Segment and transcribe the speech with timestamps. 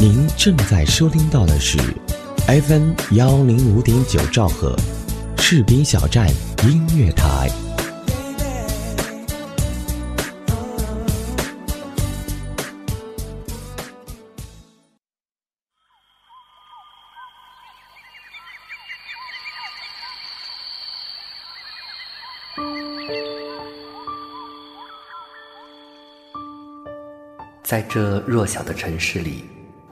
[0.00, 1.76] 您正在收听到的是
[2.46, 4.76] FM 幺零五点九兆赫，
[5.38, 6.28] 士兵小站
[6.62, 7.50] 音乐台。
[27.64, 29.44] 在这弱小的城市里，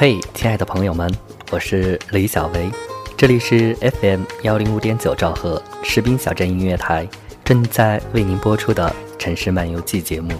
[0.00, 1.14] 嘿，亲爱的朋友们，
[1.50, 2.70] 我是李小维，
[3.18, 7.06] 这里是 FM 幺零五点九兆赫士兵小镇音乐台，
[7.44, 10.32] 正在为您播出的《城市漫游记》节目。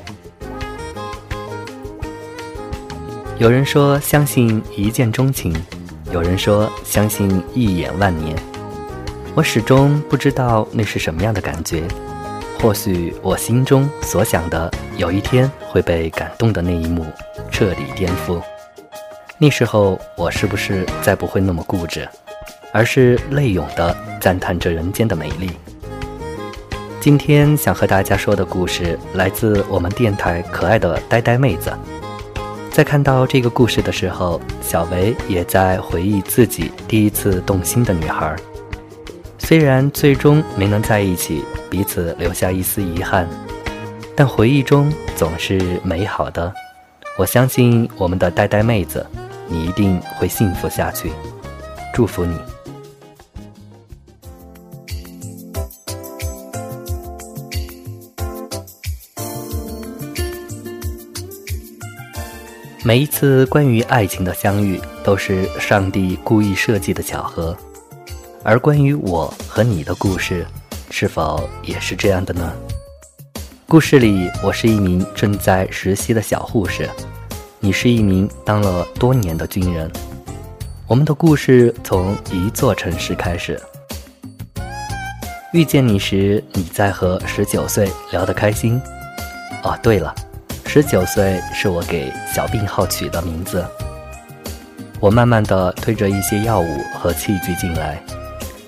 [3.36, 5.54] 有人说相信一见钟情，
[6.10, 8.34] 有人说相信一眼万年，
[9.34, 11.82] 我始终不知道那是什么样的感觉。
[12.58, 17.04] 或许我心中所想的，有一天会被感动的那一幕，
[17.50, 18.40] 彻底颠覆。
[19.42, 22.06] 那时候我是不是再不会那么固执，
[22.74, 25.50] 而是泪涌地赞叹着人间的美丽？
[27.00, 31.72] 今天想和大家说的故事来自我们电台可爱的呆呆妹子。
[32.70, 38.36] 在看到这个故事的时候，小维也在回忆自己第一次动心的女孩。
[39.38, 43.26] 虽然最终没能在一起，彼此留下一丝遗憾，
[44.14, 46.52] 但回忆中总是美好的。
[47.16, 49.06] 我相信我们的呆呆妹子。
[49.50, 51.10] 你一定会幸福下去，
[51.92, 52.36] 祝福你。
[62.82, 67.54] 每一次关于爱情的相遇，都是上帝故意设计的巧合，
[68.42, 70.46] 而关于我和你的故事，
[70.90, 72.52] 是否也是这样的呢？
[73.68, 76.88] 故事里，我是一名正在实习的小护士。
[77.62, 79.90] 你是一名当了多年的军人，
[80.86, 83.60] 我们的故事从一座城市开始。
[85.52, 88.80] 遇见你时，你在和十九岁聊得开心。
[89.62, 90.14] 哦，对了，
[90.64, 93.62] 十九岁是我给小病号取的名字。
[94.98, 98.02] 我慢慢的推着一些药物和器具进来，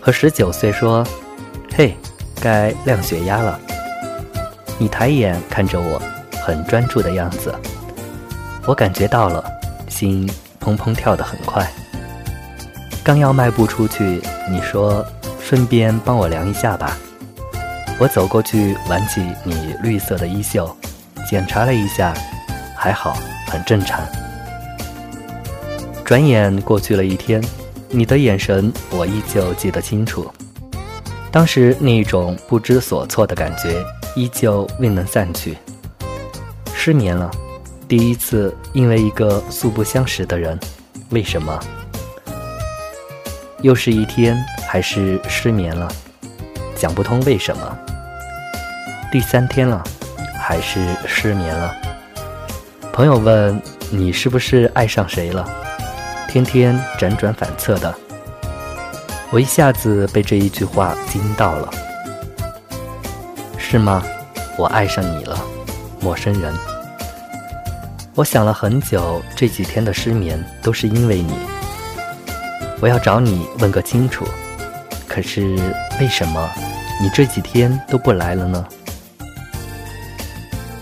[0.02, 1.02] 和十九岁说
[1.74, 1.96] ：“嘿，
[2.42, 3.58] 该量血压了。”
[4.76, 5.98] 你抬眼看着我，
[6.44, 7.54] 很专注的样子。
[8.64, 9.44] 我感觉到了，
[9.88, 10.30] 心
[10.60, 11.68] 砰砰跳得很快。
[13.02, 15.04] 刚要迈步出去，你说
[15.42, 16.96] ：“顺便帮我量一下吧。”
[17.98, 20.74] 我走过去，挽起你绿色的衣袖，
[21.28, 22.14] 检查了一下，
[22.76, 23.16] 还好，
[23.48, 24.00] 很正常。
[26.04, 27.42] 转眼过去了一天，
[27.88, 30.30] 你的眼神我依旧记得清楚，
[31.32, 33.84] 当时那种不知所措的感觉
[34.14, 35.58] 依旧未能散去。
[36.72, 37.28] 失眠了。
[37.92, 40.58] 第一次因为一个素不相识的人，
[41.10, 41.60] 为什么？
[43.60, 44.34] 又是一天，
[44.66, 45.86] 还是失眠了？
[46.74, 47.78] 讲不通为什么。
[49.12, 49.84] 第三天了，
[50.40, 51.76] 还是失眠了。
[52.94, 53.60] 朋友问
[53.90, 55.46] 你是不是爱上谁了？
[56.26, 57.94] 天天辗转反侧的。
[59.30, 61.70] 我一下子被这一句话惊到了。
[63.58, 64.02] 是吗？
[64.56, 65.38] 我爱上你了，
[66.00, 66.71] 陌生人。
[68.14, 71.32] 我想了很久，这几天的失眠都是因为你。
[72.78, 74.26] 我要找你问个清楚，
[75.08, 75.56] 可是
[75.98, 76.50] 为什么
[77.00, 78.66] 你这几天都不来了呢？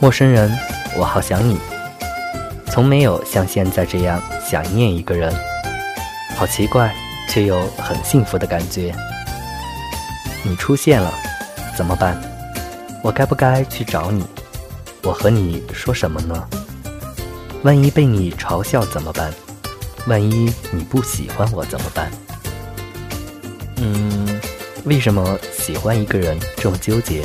[0.00, 0.50] 陌生人，
[0.96, 1.56] 我好想你，
[2.66, 5.32] 从没有像现在这样想念一个人，
[6.36, 6.92] 好奇怪，
[7.28, 8.92] 却又很幸福的感觉。
[10.42, 11.14] 你出现了，
[11.76, 12.20] 怎么办？
[13.04, 14.26] 我该不该去找你？
[15.04, 16.48] 我和你说什么呢？
[17.62, 19.30] 万一被你嘲笑怎么办？
[20.06, 22.10] 万一你不喜欢我怎么办？
[23.76, 24.40] 嗯，
[24.84, 27.22] 为什么喜欢一个人这么纠结？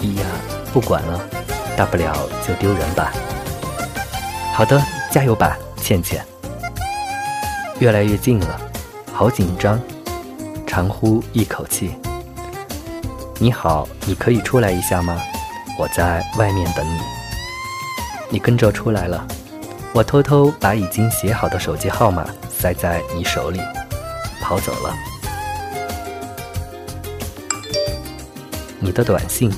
[0.00, 0.24] 哎呀，
[0.72, 1.20] 不管了，
[1.76, 2.16] 大不了
[2.48, 3.12] 就丢人吧。
[4.54, 6.24] 好的，加油吧，倩倩。
[7.78, 8.58] 越来越近了，
[9.12, 9.78] 好紧张，
[10.66, 11.94] 长呼一口气。
[13.38, 15.20] 你好，你可以出来一下吗？
[15.78, 17.21] 我在外面等你。
[18.32, 19.26] 你跟着出来了，
[19.92, 23.60] 我偷偷把已经写好的手机号码塞在你手里，
[24.40, 24.94] 跑走了。
[28.80, 29.52] 你的短信。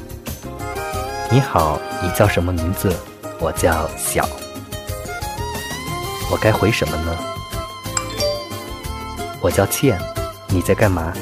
[1.30, 2.92] 你好，你叫什么名字？
[3.38, 4.28] 我叫小。
[6.32, 7.16] 我该回什么呢？
[9.40, 9.96] 我叫倩，
[10.48, 11.12] 你在干嘛？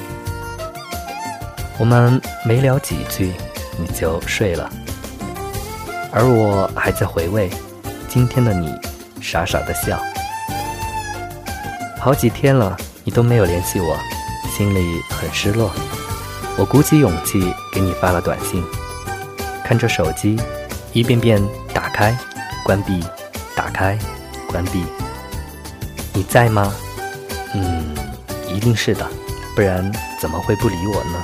[1.79, 3.35] 我们没聊几句，
[3.77, 4.71] 你就睡了，
[6.15, 7.51] 而我还在回味
[8.07, 8.71] 今天的你，
[9.21, 9.99] 傻傻的笑。
[11.99, 13.97] 好几天了，你都没有联系我，
[14.55, 15.73] 心里很失落。
[16.59, 18.63] 我鼓起勇气给你发了短信，
[19.65, 20.39] 看着手机，
[20.93, 21.43] 一遍遍
[21.73, 22.15] 打开、
[22.63, 23.03] 关闭、
[23.57, 23.99] 打开、
[24.49, 24.85] 关闭。
[26.13, 26.75] 你在吗？
[27.55, 27.95] 嗯，
[28.49, 29.09] 一定是的，
[29.57, 31.23] 不然怎么会不理我呢？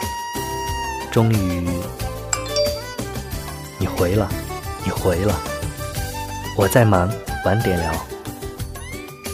[1.11, 1.69] 终于，
[3.79, 4.27] 你回了，
[4.89, 5.39] 你回了。
[6.57, 7.13] 我在忙，
[7.45, 7.93] 晚点聊。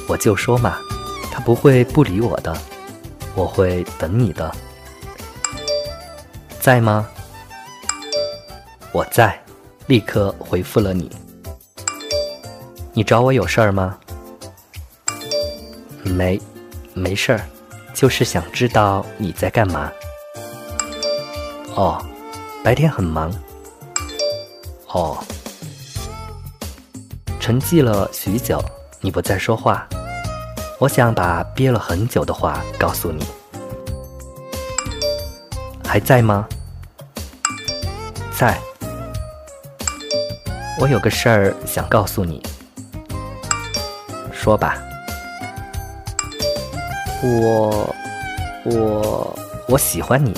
[0.08, 0.80] 我就说嘛，
[1.30, 2.52] 他不会不理我的，
[3.36, 4.52] 我会等你的。
[6.58, 7.08] 在吗？
[8.90, 9.40] 我在，
[9.86, 11.08] 立刻回复了你。
[12.92, 13.96] 你找我有事儿吗？
[16.02, 16.40] 没，
[16.94, 17.40] 没事儿，
[17.94, 19.92] 就是想知道你在干嘛。
[21.76, 22.04] 哦，
[22.64, 23.32] 白天很忙。
[24.88, 25.18] 哦，
[27.44, 28.58] 沉寂了许久，
[29.02, 29.86] 你不再说话，
[30.78, 33.22] 我想把憋了很久的话告诉你。
[35.86, 36.48] 还在吗？
[38.34, 38.58] 在。
[40.80, 42.42] 我有个事儿想告诉你。
[44.32, 44.78] 说吧。
[47.22, 47.94] 我，
[48.64, 49.38] 我，
[49.68, 50.32] 我喜欢你。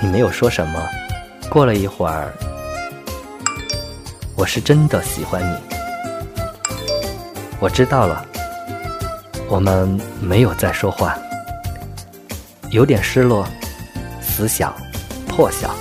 [0.00, 0.82] 你没有说什么。
[1.50, 2.32] 过了一会儿，
[4.38, 5.58] 我是真的喜欢你。
[7.58, 8.24] 我知道了。
[9.48, 11.18] 我们没有再说话。
[12.70, 13.44] 有点失落，
[14.22, 14.72] 死小，
[15.26, 15.74] 破小。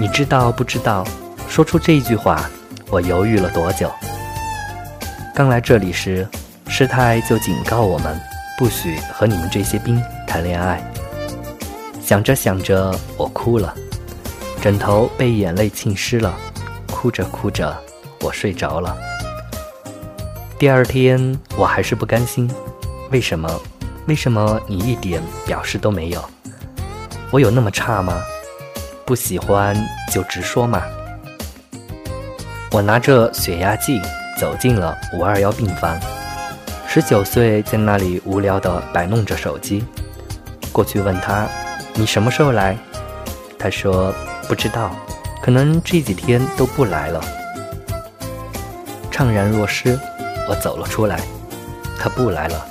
[0.00, 1.06] 你知道不知道？
[1.48, 2.50] 说出这句话，
[2.90, 3.88] 我犹豫了多久。
[5.32, 6.26] 刚来这里时，
[6.66, 8.20] 师太就警告我们，
[8.58, 10.82] 不许和你们这些兵谈恋爱。
[12.02, 13.72] 想着想着，我哭了，
[14.60, 16.36] 枕头被眼泪浸湿了，
[16.96, 17.76] 哭着哭着，
[18.22, 18.96] 我睡着了。
[20.58, 22.50] 第二天，我还是不甘心，
[23.10, 23.48] 为什么？
[24.06, 26.24] 为什么你一点表示都没有？
[27.30, 28.18] 我有那么差吗？
[29.04, 29.76] 不喜欢
[30.10, 30.82] 就直说嘛。
[32.72, 34.00] 我拿着血压计
[34.40, 36.00] 走进了五二幺病房，
[36.88, 39.84] 十九岁在那里无聊地摆弄着手机，
[40.72, 41.46] 过去问他。
[41.94, 42.74] 你什么时候来？
[43.58, 44.14] 他说
[44.48, 44.96] 不知道，
[45.46, 47.22] 可能这几天都不来了。
[49.12, 49.96] 怅然若失，
[50.48, 51.20] 我走了出来。
[51.96, 52.66] 他不来了，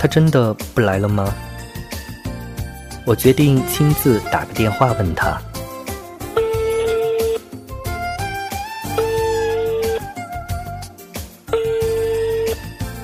[0.00, 1.34] 他真的不来了吗？
[3.04, 5.38] 我决定亲自打个电话问他。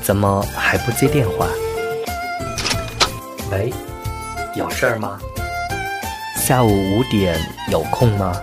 [0.00, 1.47] 怎么还不接电话？
[3.52, 3.71] 喂，
[4.54, 5.21] 有事儿吗？
[6.37, 7.38] 下午五点
[7.71, 8.35] 有空吗？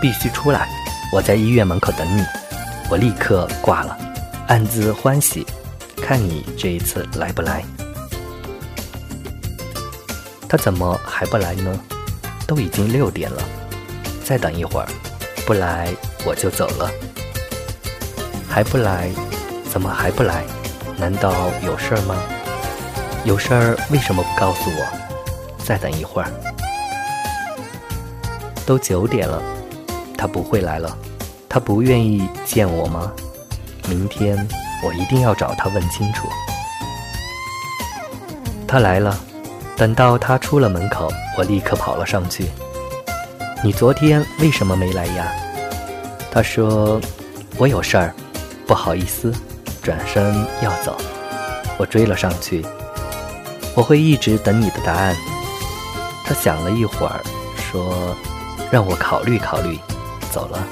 [0.00, 0.68] 必须出来，
[1.12, 2.24] 我在医院门口等你。
[2.90, 3.96] 我立刻挂了，
[4.46, 5.46] 暗自欢喜，
[6.02, 7.62] 看你这一次来不来。
[10.48, 11.78] 他怎么还不来呢？
[12.46, 13.42] 都已经六点了，
[14.24, 14.88] 再等一会儿，
[15.44, 15.92] 不来
[16.24, 16.90] 我就走了。
[18.48, 19.10] 还不来？
[19.70, 20.44] 怎么还不来？
[20.96, 22.16] 难道有事儿吗？
[23.24, 24.86] 有事儿为什么不告诉我？
[25.62, 26.32] 再等一会儿。
[28.64, 29.42] 都九点了，
[30.18, 30.98] 他不会来了，
[31.48, 33.12] 他不愿意见我吗？
[33.88, 34.36] 明天
[34.84, 36.26] 我一定要找他问清楚。
[38.66, 39.16] 他来了，
[39.76, 41.08] 等到他出了门口，
[41.38, 42.50] 我立刻跑了上去。
[43.62, 45.32] 你昨天为什么没来呀？
[46.32, 47.00] 他说
[47.56, 48.12] 我有事儿，
[48.66, 49.32] 不好意思，
[49.80, 50.98] 转身要走。
[51.78, 52.66] 我追了上去，
[53.76, 55.14] 我会一直等你的答案。
[56.24, 57.20] 他想了一会儿，
[57.70, 58.16] 说。
[58.70, 59.78] 让我考虑考虑，
[60.28, 60.66] 走了。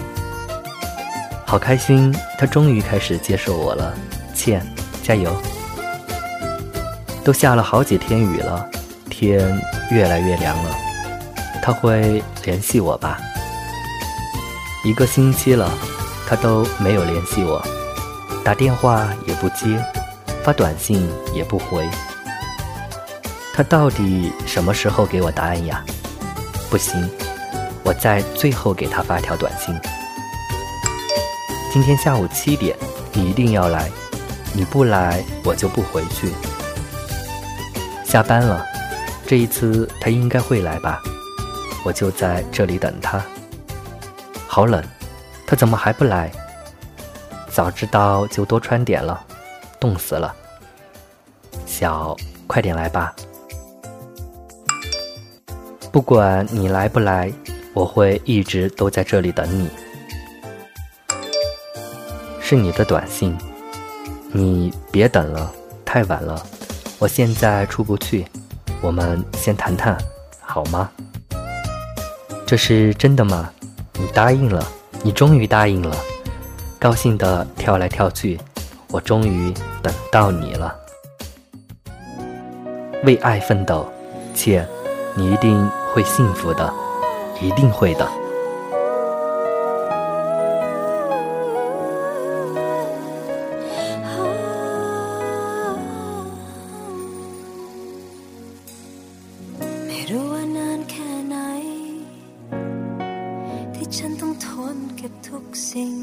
[1.45, 3.95] 好开心，他终于开始接受我了，
[4.35, 4.67] 倩，
[5.03, 5.35] 加油！
[7.25, 8.69] 都下了好几天雨了，
[9.09, 9.61] 天
[9.91, 10.77] 越来越凉了。
[11.63, 13.19] 他会联系我吧？
[14.85, 15.69] 一个星期了，
[16.29, 17.61] 他都没有联系我，
[18.45, 19.77] 打电话也不接，
[20.45, 21.89] 发短信也不回。
[23.53, 25.85] 他到底什么时候给我答案呀？
[26.71, 27.09] 不行，
[27.87, 29.73] 我在最后给他发条短信。
[31.73, 32.77] 今天下午七点，
[33.13, 33.89] 你一定要来，
[34.53, 36.33] 你不来我就不回去。
[38.05, 38.67] 下班了，
[39.25, 41.01] 这一次他应该会来吧？
[41.85, 43.25] 我就在这里等他。
[44.49, 44.83] 好冷，
[45.47, 46.29] 他怎么还不来？
[47.49, 49.25] 早知道就多穿点了，
[49.79, 50.35] 冻死了。
[51.67, 52.17] 小，
[52.49, 53.15] 快点来吧。
[55.93, 57.33] 不管你来不来，
[57.77, 59.69] 我会一直都在这里等你。
[62.41, 63.37] 是你的短信，
[64.33, 65.53] 你别等了，
[65.85, 66.43] 太晚了，
[66.99, 68.25] 我现在出不去，
[68.81, 69.95] 我们先谈谈，
[70.41, 70.91] 好吗？
[72.47, 73.51] 这是真的吗？
[73.99, 74.67] 你答应了，
[75.03, 75.95] 你终于答应了，
[76.81, 78.41] 高兴的跳来跳去，
[78.89, 79.53] 我终于
[79.83, 80.75] 等到你了，
[83.05, 83.87] 为爱奋斗，
[84.35, 84.67] 切，
[85.15, 85.71] 你一定。
[85.97, 86.71] 会幸福的，
[87.42, 88.04] 一定会的。
[99.86, 101.36] ไม่รู้ว่านานแค่ไหน
[103.74, 105.96] ที่ฉันต้องทนเก็บทุกสิ่ง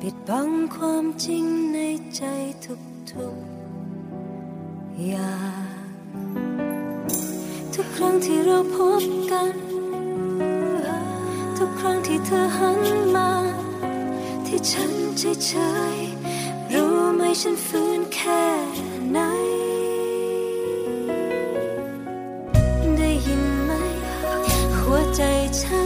[0.00, 1.78] ปิดบังความจริงใน
[2.16, 2.22] ใจ
[2.64, 5.34] ทุกๆอย่า
[5.73, 5.73] ง
[7.79, 9.53] ทุกครั้งที่เราพบกัน
[11.57, 12.79] ทุกครั้งที่เธอหัน
[13.15, 13.29] มา
[14.45, 15.51] ที่ฉันเฉ
[15.95, 18.43] ยๆรู้ไหมฉันฟื้นแค่
[19.11, 19.17] ไหน
[22.97, 23.71] ได้ยินไหม
[24.79, 25.21] หัวใจ
[25.61, 25.84] ฉันมัน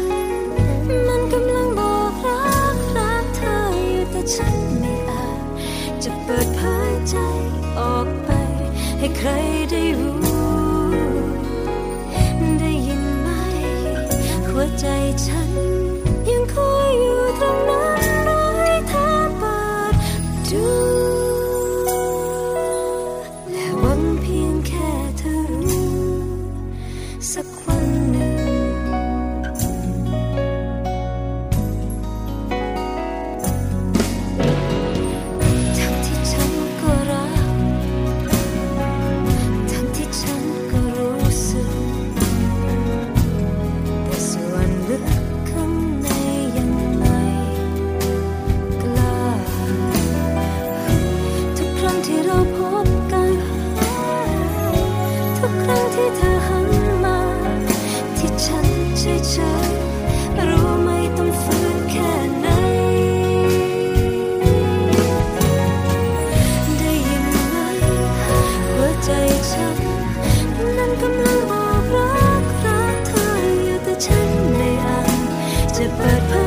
[75.97, 76.29] but.
[76.29, 76.38] but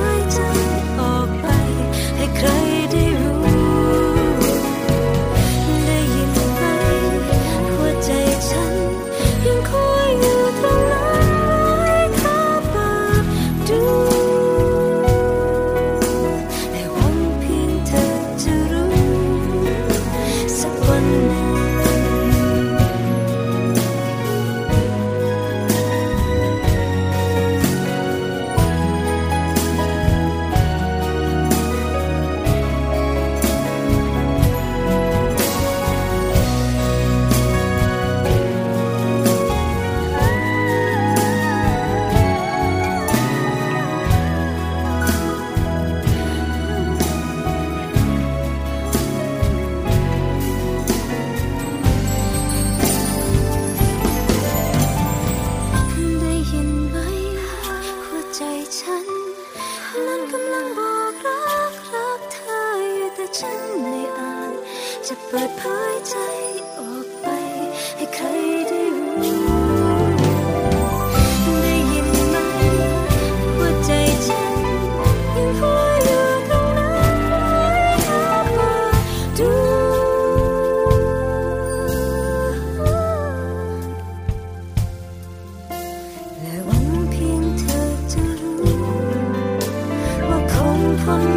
[91.02, 91.31] upon me.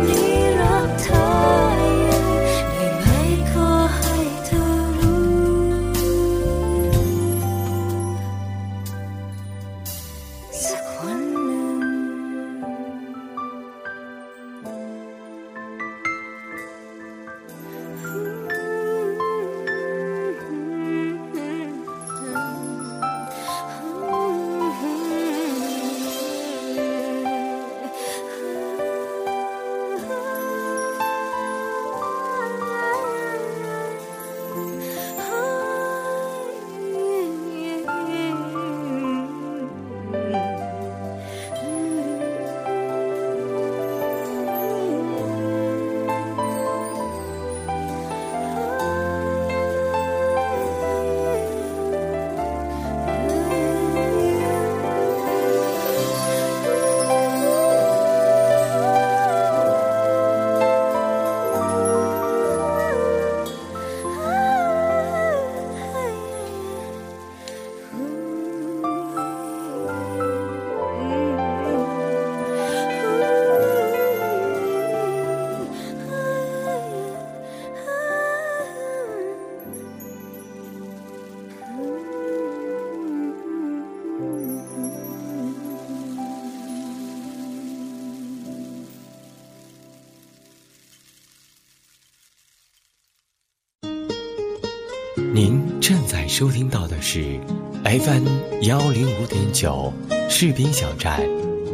[95.36, 97.38] 您正在收听到的是
[97.84, 98.26] FM
[98.62, 99.92] 幺零五点九
[100.30, 101.20] 士兵小站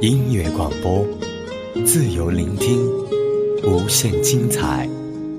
[0.01, 1.05] 音乐广播，
[1.85, 2.83] 自由聆听，
[3.63, 4.89] 无限精彩，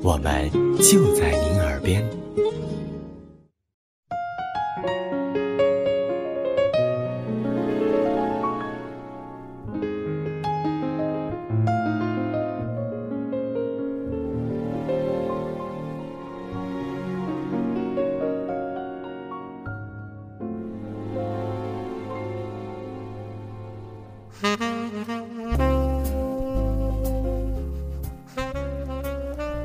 [0.05, 0.49] 我们
[0.79, 2.22] 就在您耳边。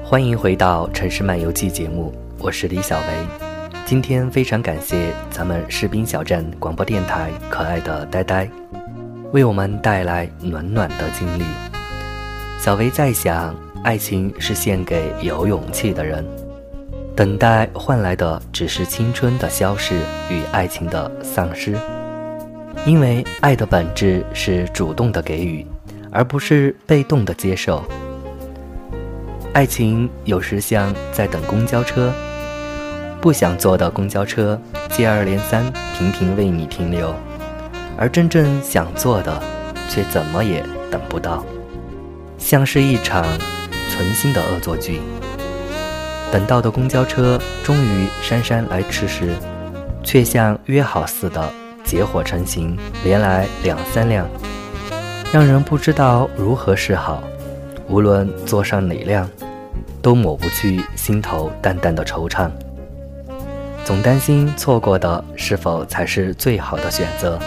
[0.10, 3.06] 欢迎回到《城市漫游记》节目，我是李小维。
[3.86, 8.50] 今天非常感谢咱们士兵小镇广播电台可爱的呆呆，
[9.34, 11.44] 为我们带来暖暖的经历。
[12.58, 16.26] 小维在想，爱情是献给有勇气的人，
[17.14, 20.00] 等待换来的只是青春的消逝
[20.32, 21.76] 与爱情的丧失。
[22.86, 25.68] 因为爱的本质是主动的给予，
[26.12, 27.84] 而不是被动的接受。
[29.54, 32.14] 爱情有时像在等公交车，
[33.20, 37.08] 不想坐的公交车接二连三，频频为你停留；
[37.98, 39.42] 而真正想坐的，
[39.90, 41.44] 却怎么也等不到，
[42.38, 43.26] 像是一场
[43.90, 45.02] 存心的恶作剧。
[46.32, 49.34] 等到的公交车终于姗姗来迟时，
[50.04, 51.50] 却像约好似的。
[51.84, 54.28] 结伙成行，连来两三辆，
[55.32, 57.24] 让人不知道如何是好。
[57.90, 59.30] 无论坐上哪辆，
[60.02, 62.50] 都抹不去心头淡淡的惆怅。
[63.86, 67.40] 总担心错过的是否才是最好的选择。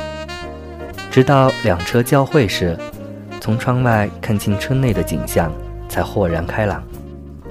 [1.10, 2.78] 直到两车交汇时，
[3.40, 5.52] 从窗外看清车内的景象，
[5.88, 6.82] 才豁然开朗。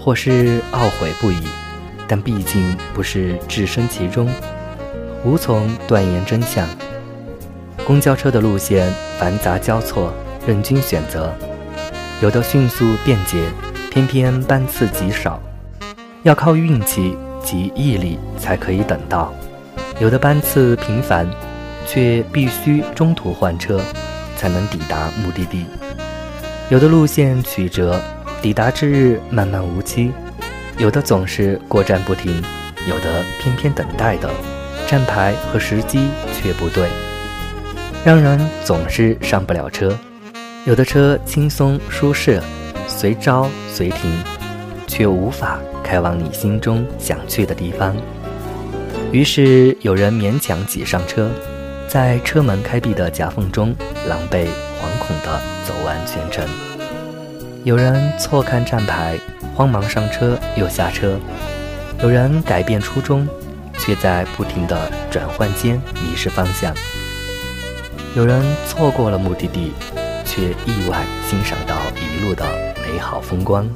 [0.01, 1.43] 或是懊悔不已，
[2.07, 4.29] 但毕竟不是置身其中。
[5.25, 6.65] 无从断言真相。
[7.85, 10.13] 公交车的路线繁杂交错，
[10.47, 11.35] 任君选择。
[12.21, 13.45] 有的迅速便捷，
[13.89, 15.41] 偏偏班次极少，
[16.23, 19.31] 要靠运气及毅力才可以等到；
[20.01, 21.25] 有的班次频繁，
[21.87, 23.81] 却必须中途换车
[24.35, 25.63] 才能抵达目的地；
[26.69, 27.97] 有的路线曲折，
[28.41, 30.11] 抵达之日漫漫无期；
[30.77, 32.43] 有的总是过站不停，
[32.85, 34.29] 有的偏偏等待的。
[34.87, 36.89] 站牌和时机却不对，
[38.03, 39.97] 让人总是上不了车。
[40.69, 42.39] 有的车轻松舒适，
[42.87, 44.11] 随招随停，
[44.85, 47.97] 却无法开往你心中想去的地方。
[49.11, 51.31] 于是有人勉强挤上车，
[51.87, 53.75] 在车门开闭的夹缝中，
[54.07, 54.45] 狼狈
[54.79, 56.47] 惶恐地走完全程。
[57.63, 59.17] 有人错看站牌，
[59.55, 61.19] 慌忙上车又下车。
[62.03, 63.27] 有人改变初衷。
[63.81, 66.75] 却在不停的转换间迷失方向。
[68.13, 69.71] 有人错过了目的地，
[70.39, 72.45] 却意外欣赏到一路的
[72.81, 73.69] 美好风光。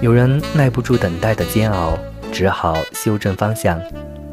[0.00, 1.96] 有人耐不住等待的煎熬，
[2.32, 3.80] 只好修正方向，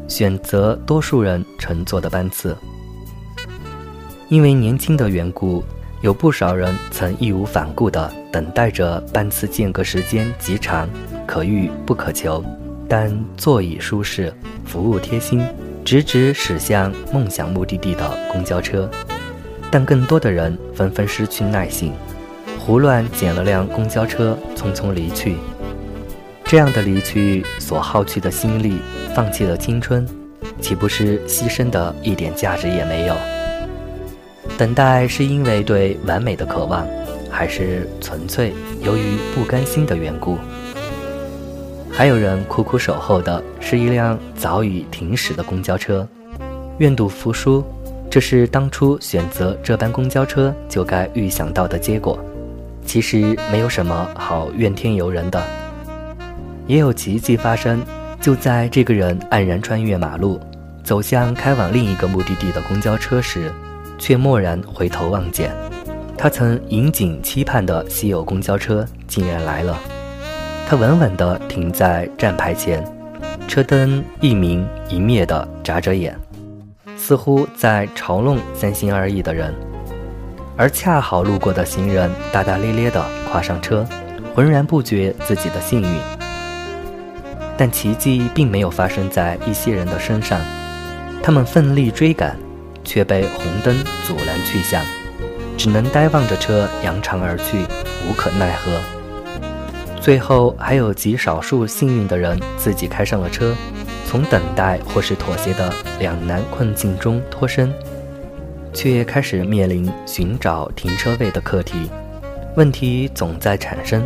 [0.08, 2.56] 选择多数人乘坐的班次。
[4.28, 5.62] 因为年轻的缘故，
[6.00, 10.88] 有不少人曾义无反顾地等待着班次间隔时间极长，
[11.24, 12.44] 可遇不可求。
[12.88, 15.40] 但座椅舒适，服务贴心，
[15.84, 18.90] 直直驶向梦想目的地的公交车。
[19.76, 21.92] 但更多的人纷纷失去耐性，
[22.58, 25.36] 胡乱捡了辆公交车，匆匆离去。
[26.46, 28.80] 这样的离去，所耗去的心力，
[29.14, 30.08] 放弃了青春，
[30.62, 33.14] 岂不是牺牲的一点价值也没有？
[34.56, 36.88] 等待是因为对完美的渴望，
[37.28, 40.38] 还是纯粹由于不甘心的缘故？
[41.92, 46.08] 还有人苦苦守候的是一辆早已停驶的公交车，
[46.78, 47.62] 愿赌服输，
[48.10, 52.18] 这是当初选择这班公交车就该预想到的结果。
[52.84, 55.42] 其实没有什么好怨天尤人的，
[56.66, 57.82] 也有奇迹发生。
[58.18, 60.40] 就在这个人黯然穿越马路，
[60.82, 63.52] 走向开往另一个目的地的公交车时，
[63.98, 65.52] 却蓦然回头望见，
[66.16, 69.78] 他曾引颈期盼的稀有公交车竟然来了。
[70.66, 72.82] 他稳稳地停在站牌前，
[73.46, 76.18] 车灯一明一灭地眨着眼，
[77.06, 79.54] 似乎在嘲弄三心二意的人。
[80.56, 83.86] 而恰好路过的行人大大咧咧地跨上车，
[84.34, 85.88] 浑然不觉自己的幸运。
[87.56, 90.40] 但奇迹并没有发生在一些人的身上，
[91.22, 92.36] 他们奋力追赶，
[92.82, 93.72] 却被红灯
[94.04, 94.82] 阻拦去向，
[95.56, 97.64] 只能呆望着车扬长而去，
[98.08, 98.72] 无可奈何。
[100.00, 103.54] 最后还有极少数幸运的人自己开上了车，
[104.06, 107.70] 从等待或是妥协的两难困境中脱身，
[108.72, 111.90] 却开始面临寻找停车位的课题。
[112.56, 114.02] 问题总在产生，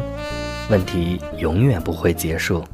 [0.71, 2.65] 问题永远不会结束。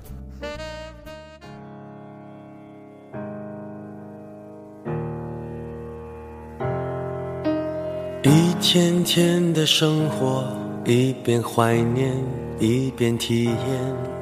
[8.23, 10.45] 一天天的生活，
[10.85, 12.15] 一边怀念，
[12.59, 14.16] 一边体验。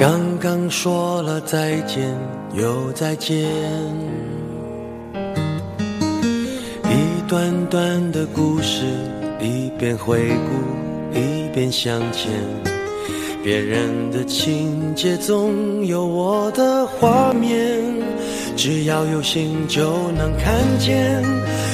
[0.00, 2.08] 刚刚说了再见，
[2.54, 3.36] 又再见。
[6.84, 8.86] 一段段的故事，
[9.38, 12.32] 一边回顾，一边向前。
[13.44, 17.82] 别人的情节总有我的画面，
[18.56, 21.22] 只要有心就能看见。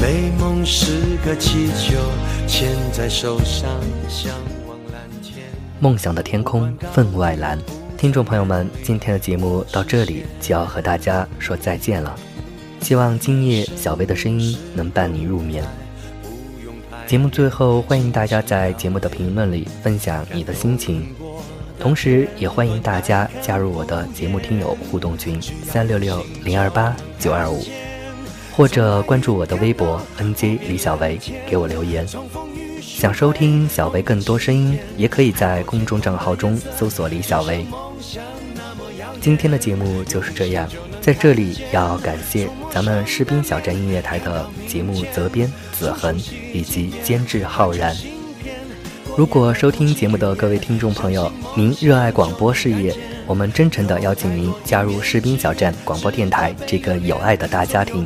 [0.00, 1.98] 美梦是个气球，
[2.46, 3.68] 牵在手上，
[4.08, 4.32] 向
[4.68, 5.44] 往蓝天。
[5.80, 7.58] 梦想的天空分外蓝。
[7.96, 12.14] 听众朋友们，今天的节目到这里就要和大家说再见了。
[12.80, 15.64] 希望今夜小薇的声音能伴你入眠。
[17.04, 21.08] 节目最后，欢迎大家在节目的评论里分享你的心情，
[21.80, 27.64] 同时也欢迎大家加入我的节目听友互动群三六六零二八九二五。
[28.58, 31.16] 或者关注我的微博 nj 李小维，
[31.46, 32.04] 给我留言。
[32.80, 37.64] 想收听小维更多声音，也可以在公众账号中搜索李小维。
[39.20, 40.68] 今天的节目就是这样，
[41.00, 46.18] 在这里要感谢咱们士兵小站音乐台的节目责编子恒
[46.52, 47.96] 以及监制浩然。
[49.16, 52.92] 如果收听节目的各位听众朋友，您热爱广播事业，
[53.24, 58.04] 我们真诚的邀请您加入士兵小站广播电台这个有爱的大家庭。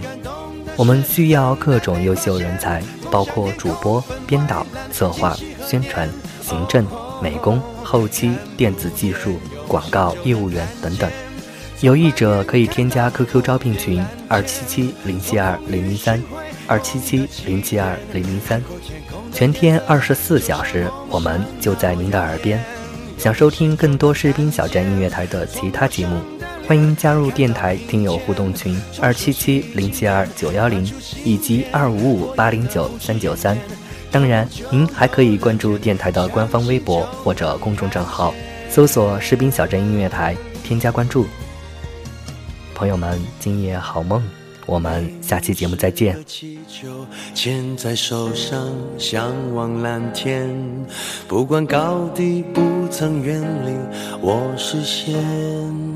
[0.82, 5.32] 我们需要各种优秀人才，包括主播、编导、策划、
[5.64, 6.08] 宣传、
[6.40, 6.84] 行政、
[7.22, 11.08] 美工、后期、电子技术、广告业务员等等。
[11.82, 16.20] 有意者可以添加 QQ 招聘群：二七七零七二零零三，
[16.66, 18.60] 二七七零七二零零三。
[19.32, 22.60] 全天二十四小时，我们就在您的耳边。
[23.16, 26.20] 想收听更多士兵小站音乐台的其他节目。
[26.66, 30.88] 欢迎加入电台听友互动群二七七零七二九幺零
[31.24, 33.58] 以及二五五八零九三九三。
[34.10, 38.32] 当然，您还可以关注电台的官方微博或者公众账号，
[38.68, 41.26] 搜索“士兵小镇音乐台”，添加关注。
[42.74, 44.22] 朋友们，今夜好梦，
[44.66, 46.16] 我们下期节目再见。
[47.34, 50.48] 牵在手上，向往蓝天，
[51.26, 53.72] 不管高低，不曾远离
[54.20, 55.91] 我视线。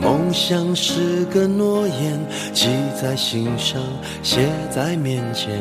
[0.00, 2.18] 梦想是个诺言，
[2.52, 2.68] 记
[3.00, 3.82] 在心上，
[4.22, 5.58] 写在面前。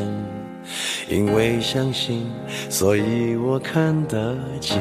[1.07, 2.31] 因为相信，
[2.69, 4.75] 所以我看得见。